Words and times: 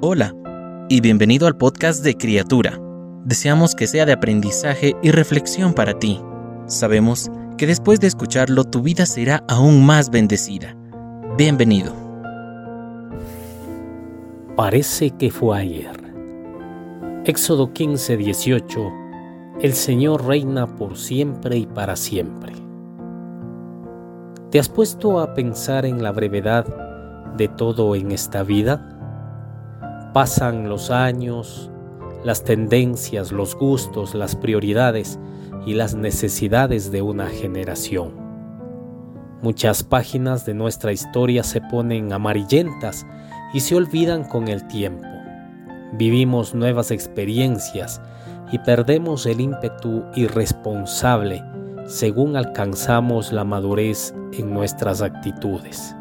Hola 0.00 0.32
y 0.88 1.00
bienvenido 1.00 1.48
al 1.48 1.56
podcast 1.56 2.04
de 2.04 2.16
Criatura. 2.16 2.80
Deseamos 3.24 3.74
que 3.74 3.88
sea 3.88 4.06
de 4.06 4.12
aprendizaje 4.12 4.94
y 5.02 5.10
reflexión 5.10 5.74
para 5.74 5.98
ti. 5.98 6.20
Sabemos 6.66 7.28
que 7.56 7.66
después 7.66 7.98
de 7.98 8.06
escucharlo 8.06 8.62
tu 8.62 8.80
vida 8.80 9.06
será 9.06 9.42
aún 9.48 9.84
más 9.84 10.10
bendecida. 10.10 10.76
Bienvenido. 11.36 11.92
Parece 14.54 15.10
que 15.10 15.32
fue 15.32 15.58
ayer. 15.58 15.96
Éxodo 17.24 17.72
15, 17.72 18.18
18. 18.18 18.92
El 19.60 19.72
Señor 19.72 20.26
reina 20.26 20.76
por 20.76 20.96
siempre 20.96 21.56
y 21.56 21.66
para 21.66 21.96
siempre. 21.96 22.52
¿Te 24.52 24.60
has 24.60 24.68
puesto 24.68 25.18
a 25.18 25.34
pensar 25.34 25.84
en 25.84 26.04
la 26.04 26.12
brevedad 26.12 26.66
de 27.36 27.48
todo 27.48 27.96
en 27.96 28.12
esta 28.12 28.44
vida? 28.44 28.94
Pasan 30.18 30.68
los 30.68 30.90
años, 30.90 31.70
las 32.24 32.42
tendencias, 32.42 33.30
los 33.30 33.54
gustos, 33.54 34.16
las 34.16 34.34
prioridades 34.34 35.16
y 35.64 35.74
las 35.74 35.94
necesidades 35.94 36.90
de 36.90 37.02
una 37.02 37.28
generación. 37.28 38.14
Muchas 39.42 39.84
páginas 39.84 40.44
de 40.44 40.54
nuestra 40.54 40.90
historia 40.90 41.44
se 41.44 41.60
ponen 41.60 42.12
amarillentas 42.12 43.06
y 43.54 43.60
se 43.60 43.76
olvidan 43.76 44.24
con 44.24 44.48
el 44.48 44.66
tiempo. 44.66 45.06
Vivimos 45.92 46.52
nuevas 46.52 46.90
experiencias 46.90 48.00
y 48.50 48.58
perdemos 48.58 49.24
el 49.24 49.40
ímpetu 49.40 50.02
irresponsable 50.16 51.44
según 51.86 52.36
alcanzamos 52.36 53.32
la 53.32 53.44
madurez 53.44 54.12
en 54.32 54.52
nuestras 54.52 55.00
actitudes. 55.00 55.94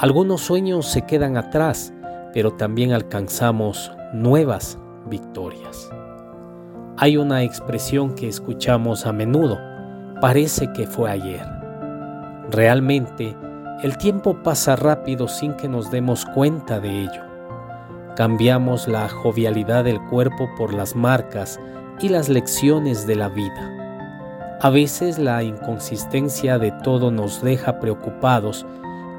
Algunos 0.00 0.40
sueños 0.40 0.86
se 0.86 1.02
quedan 1.02 1.36
atrás 1.36 1.93
pero 2.34 2.52
también 2.52 2.92
alcanzamos 2.92 3.92
nuevas 4.12 4.76
victorias. 5.06 5.88
Hay 6.98 7.16
una 7.16 7.44
expresión 7.44 8.14
que 8.16 8.28
escuchamos 8.28 9.06
a 9.06 9.12
menudo, 9.12 9.56
parece 10.20 10.70
que 10.72 10.86
fue 10.86 11.10
ayer. 11.10 11.46
Realmente, 12.50 13.36
el 13.82 13.96
tiempo 13.98 14.42
pasa 14.42 14.74
rápido 14.74 15.28
sin 15.28 15.54
que 15.54 15.68
nos 15.68 15.92
demos 15.92 16.26
cuenta 16.26 16.80
de 16.80 17.02
ello. 17.02 17.22
Cambiamos 18.16 18.88
la 18.88 19.08
jovialidad 19.08 19.84
del 19.84 20.00
cuerpo 20.06 20.48
por 20.56 20.74
las 20.74 20.96
marcas 20.96 21.60
y 22.00 22.08
las 22.08 22.28
lecciones 22.28 23.06
de 23.06 23.14
la 23.14 23.28
vida. 23.28 24.58
A 24.60 24.70
veces 24.70 25.18
la 25.18 25.42
inconsistencia 25.44 26.58
de 26.58 26.72
todo 26.82 27.12
nos 27.12 27.42
deja 27.42 27.78
preocupados 27.78 28.66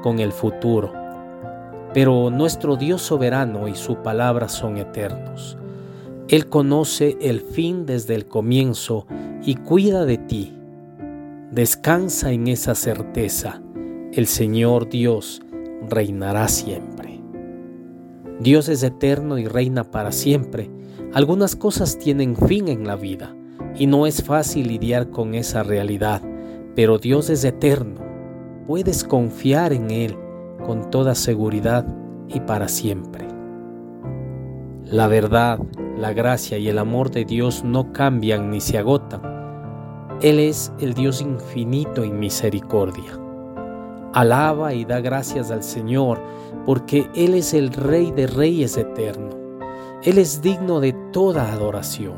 con 0.02 0.18
el 0.18 0.32
futuro 0.32 1.05
pero 1.96 2.28
nuestro 2.28 2.76
Dios 2.76 3.00
soberano 3.00 3.68
y 3.68 3.74
su 3.74 4.02
palabra 4.02 4.50
son 4.50 4.76
eternos. 4.76 5.56
Él 6.28 6.50
conoce 6.50 7.16
el 7.22 7.40
fin 7.40 7.86
desde 7.86 8.14
el 8.14 8.26
comienzo 8.26 9.06
y 9.42 9.54
cuida 9.54 10.04
de 10.04 10.18
ti. 10.18 10.54
Descansa 11.50 12.32
en 12.32 12.48
esa 12.48 12.74
certeza. 12.74 13.62
El 14.12 14.26
Señor 14.26 14.90
Dios 14.90 15.40
reinará 15.88 16.48
siempre. 16.48 17.22
Dios 18.40 18.68
es 18.68 18.82
eterno 18.82 19.38
y 19.38 19.46
reina 19.46 19.90
para 19.90 20.12
siempre. 20.12 20.70
Algunas 21.14 21.56
cosas 21.56 21.98
tienen 21.98 22.36
fin 22.36 22.68
en 22.68 22.86
la 22.86 22.96
vida 22.96 23.34
y 23.74 23.86
no 23.86 24.06
es 24.06 24.22
fácil 24.22 24.68
lidiar 24.68 25.08
con 25.08 25.34
esa 25.34 25.62
realidad, 25.62 26.20
pero 26.74 26.98
Dios 26.98 27.30
es 27.30 27.42
eterno. 27.42 28.02
Puedes 28.66 29.02
confiar 29.02 29.72
en 29.72 29.90
Él 29.90 30.18
con 30.66 30.90
toda 30.90 31.14
seguridad 31.14 31.86
y 32.28 32.40
para 32.40 32.68
siempre. 32.68 33.26
La 34.84 35.06
verdad, 35.06 35.60
la 35.96 36.12
gracia 36.12 36.58
y 36.58 36.68
el 36.68 36.78
amor 36.78 37.10
de 37.10 37.24
Dios 37.24 37.64
no 37.64 37.92
cambian 37.92 38.50
ni 38.50 38.60
se 38.60 38.78
agotan. 38.78 39.22
Él 40.22 40.38
es 40.40 40.72
el 40.80 40.94
Dios 40.94 41.20
infinito 41.20 42.02
en 42.02 42.18
misericordia. 42.18 43.18
Alaba 44.12 44.72
y 44.74 44.84
da 44.84 45.00
gracias 45.00 45.50
al 45.50 45.62
Señor, 45.62 46.20
porque 46.64 47.08
Él 47.14 47.34
es 47.34 47.54
el 47.54 47.72
Rey 47.72 48.10
de 48.12 48.26
Reyes 48.26 48.76
eterno. 48.76 49.30
Él 50.02 50.18
es 50.18 50.40
digno 50.40 50.80
de 50.80 50.92
toda 51.12 51.52
adoración. 51.52 52.16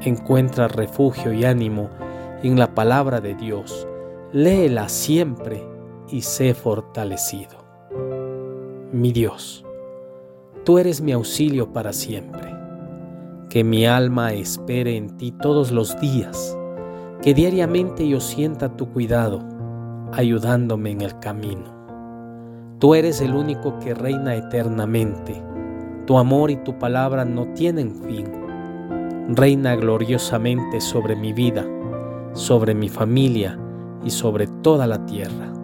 Encuentra 0.00 0.68
refugio 0.68 1.32
y 1.32 1.44
ánimo 1.44 1.90
en 2.42 2.58
la 2.58 2.74
palabra 2.74 3.20
de 3.20 3.34
Dios. 3.34 3.86
Léela 4.32 4.88
siempre 4.88 5.73
y 6.14 6.22
sé 6.22 6.54
fortalecido. 6.54 7.58
Mi 8.92 9.10
Dios, 9.10 9.64
tú 10.64 10.78
eres 10.78 11.00
mi 11.00 11.10
auxilio 11.10 11.72
para 11.72 11.92
siempre. 11.92 12.54
Que 13.50 13.64
mi 13.64 13.84
alma 13.84 14.32
espere 14.32 14.96
en 14.96 15.16
ti 15.16 15.32
todos 15.32 15.72
los 15.72 15.98
días, 16.00 16.56
que 17.20 17.34
diariamente 17.34 18.06
yo 18.06 18.20
sienta 18.20 18.76
tu 18.76 18.92
cuidado, 18.92 19.40
ayudándome 20.12 20.92
en 20.92 21.00
el 21.00 21.18
camino. 21.18 21.74
Tú 22.78 22.94
eres 22.94 23.20
el 23.20 23.34
único 23.34 23.80
que 23.80 23.92
reina 23.92 24.36
eternamente. 24.36 25.42
Tu 26.06 26.16
amor 26.16 26.52
y 26.52 26.56
tu 26.58 26.78
palabra 26.78 27.24
no 27.24 27.52
tienen 27.54 27.92
fin. 28.04 28.28
Reina 29.34 29.74
gloriosamente 29.74 30.80
sobre 30.80 31.16
mi 31.16 31.32
vida, 31.32 31.66
sobre 32.34 32.72
mi 32.72 32.88
familia 32.88 33.58
y 34.04 34.10
sobre 34.10 34.46
toda 34.62 34.86
la 34.86 35.04
tierra. 35.06 35.63